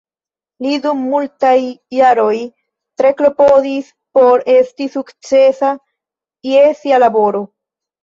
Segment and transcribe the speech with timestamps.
[0.65, 1.51] Li dum multaj
[1.97, 2.33] jaroj
[3.03, 5.75] tre klopodis por esti sukcesa
[6.53, 7.49] je sia laboro.